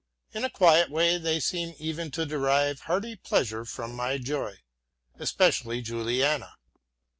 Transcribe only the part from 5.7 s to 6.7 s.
Juliana.